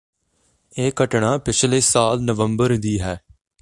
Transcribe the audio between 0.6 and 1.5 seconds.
ਇਹ ਘਟਨਾ